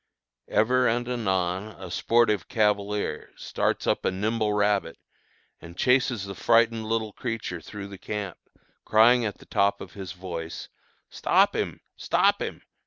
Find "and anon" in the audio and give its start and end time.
0.87-1.75